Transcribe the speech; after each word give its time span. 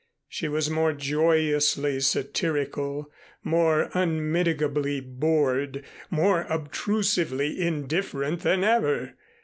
She 0.27 0.47
was 0.47 0.67
more 0.67 0.93
joyously 0.93 1.99
satirical, 1.99 3.11
more 3.43 3.91
unmitigably 3.93 4.99
bored, 4.99 5.83
more 6.09 6.47
obtrusively 6.49 7.61
indifferent 7.61 8.39
than 8.39 8.63
ever. 8.63 9.13